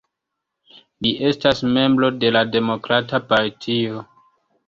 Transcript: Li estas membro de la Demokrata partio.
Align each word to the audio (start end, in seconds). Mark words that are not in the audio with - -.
Li 1.05 1.09
estas 1.31 1.61
membro 1.75 2.09
de 2.23 2.33
la 2.37 2.43
Demokrata 2.55 3.19
partio. 3.35 4.01